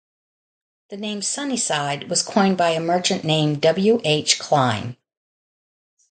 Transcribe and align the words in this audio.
The 0.89 0.97
name 0.97 1.21
"Sunnyside" 1.21 2.09
was 2.09 2.23
coined 2.23 2.57
by 2.57 2.71
a 2.71 2.79
merchant 2.79 3.23
named 3.23 3.61
W. 3.61 4.01
H. 4.03 4.39
Cline. 4.39 4.97